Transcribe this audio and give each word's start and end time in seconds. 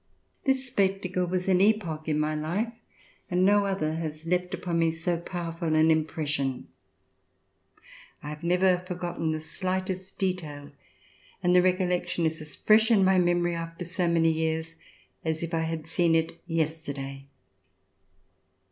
This 0.45 0.65
spectacle 0.65 1.27
was 1.27 1.47
an 1.47 1.61
epoch 1.61 2.07
in 2.07 2.19
my 2.19 2.33
life 2.33 2.73
and 3.29 3.45
no 3.45 3.67
other 3.67 3.97
has 3.97 4.25
left 4.25 4.51
upon 4.51 4.79
me 4.79 4.89
so 4.89 5.15
powerful 5.17 5.75
an 5.75 5.91
impression. 5.91 6.69
I 8.23 8.29
have 8.29 8.41
never 8.41 8.79
forgotten 8.79 9.29
the 9.29 9.39
slightest 9.39 10.17
detail 10.17 10.71
and 11.43 11.55
the 11.55 11.61
recollection 11.61 12.25
is 12.25 12.41
as 12.41 12.55
fresh 12.55 12.89
in 12.89 13.03
my 13.05 13.19
memory 13.19 13.53
after 13.53 13.85
so 13.85 14.07
many 14.07 14.31
years, 14.31 14.75
as 15.23 15.43
if 15.43 15.53
I 15.53 15.59
had 15.61 15.85
seen 15.85 16.15
it 16.15 16.41
yesterday. 16.47 17.27